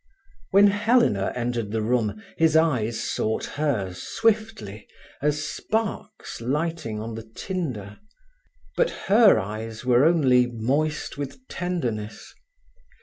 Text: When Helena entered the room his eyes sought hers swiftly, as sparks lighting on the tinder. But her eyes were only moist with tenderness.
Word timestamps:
When 0.49 0.65
Helena 0.65 1.31
entered 1.35 1.69
the 1.69 1.83
room 1.83 2.23
his 2.35 2.55
eyes 2.55 2.99
sought 2.99 3.45
hers 3.45 4.01
swiftly, 4.01 4.87
as 5.21 5.45
sparks 5.47 6.41
lighting 6.41 6.99
on 6.99 7.13
the 7.13 7.29
tinder. 7.35 7.99
But 8.75 8.89
her 9.05 9.37
eyes 9.37 9.85
were 9.85 10.03
only 10.03 10.47
moist 10.47 11.19
with 11.19 11.47
tenderness. 11.47 12.33